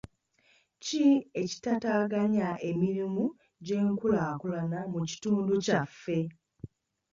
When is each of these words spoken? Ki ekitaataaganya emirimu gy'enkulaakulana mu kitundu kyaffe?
Ki 0.83 1.03
ekitaataaganya 1.41 2.49
emirimu 2.69 3.23
gy'enkulaakulana 3.65 4.79
mu 4.91 4.99
kitundu 5.09 5.53
kyaffe? 5.65 6.19